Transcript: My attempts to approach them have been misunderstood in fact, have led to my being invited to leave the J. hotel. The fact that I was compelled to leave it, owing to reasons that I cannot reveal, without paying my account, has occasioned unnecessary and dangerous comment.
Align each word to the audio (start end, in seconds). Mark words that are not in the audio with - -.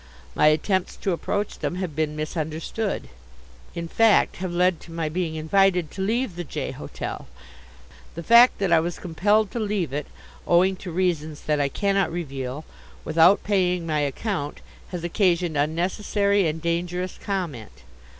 My 0.33 0.47
attempts 0.47 0.95
to 0.95 1.11
approach 1.11 1.59
them 1.59 1.75
have 1.75 1.95
been 1.95 2.15
misunderstood 2.15 3.07
in 3.75 3.87
fact, 3.87 4.37
have 4.37 4.51
led 4.51 4.79
to 4.81 4.91
my 4.91 5.09
being 5.09 5.35
invited 5.35 5.91
to 5.91 6.01
leave 6.01 6.35
the 6.35 6.43
J. 6.43 6.71
hotel. 6.71 7.27
The 8.15 8.23
fact 8.23 8.57
that 8.57 8.71
I 8.73 8.79
was 8.79 8.97
compelled 8.97 9.51
to 9.51 9.59
leave 9.59 9.93
it, 9.93 10.07
owing 10.47 10.75
to 10.77 10.91
reasons 10.91 11.41
that 11.41 11.61
I 11.61 11.69
cannot 11.69 12.11
reveal, 12.11 12.65
without 13.05 13.43
paying 13.43 13.85
my 13.85 13.99
account, 13.99 14.61
has 14.87 15.03
occasioned 15.03 15.55
unnecessary 15.55 16.47
and 16.47 16.63
dangerous 16.63 17.19
comment. 17.19 17.83